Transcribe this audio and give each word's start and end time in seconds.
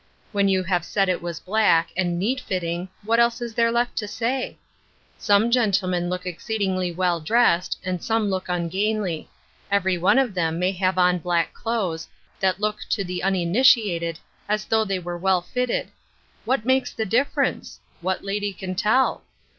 When 0.31 0.47
you 0.47 0.63
have 0.63 0.83
said 0.83 1.09
it 1.09 1.21
was 1.21 1.39
black, 1.39 1.89
and 1.95 2.17
neat>fitting, 2.17 2.89
what 3.05 3.19
is 3.19 3.53
there 3.53 3.71
left 3.71 3.95
to 3.97 4.07
say? 4.07 4.57
Some 5.19 5.51
gen 5.51 5.71
tlemen 5.71 6.09
look 6.09 6.25
exceedingly 6.25 6.91
well 6.91 7.19
dressed, 7.19 7.77
and 7.85 8.03
some 8.03 8.27
look 8.27 8.49
ungainly; 8.49 9.29
and 9.69 9.75
every 9.75 9.99
one 9.99 10.17
of 10.17 10.33
them 10.33 10.57
may 10.57 10.71
have 10.71 10.97
on 10.97 11.19
black 11.19 11.53
clothes, 11.53 12.07
that 12.39 12.59
look 12.59 12.77
to 12.89 13.03
the 13.03 13.21
uninitiated 13.21 14.17
as 14.49 14.65
though 14.65 14.85
they 14.85 14.97
were 14.97 15.19
well 15.19 15.43
fitted. 15.43 15.91
What 16.45 16.65
makes 16.65 16.91
the 16.91 17.05
difference? 17.05 17.79
What 18.01 18.23
lady 18.23 18.53
can 18.53 18.73
tell 18.73 19.21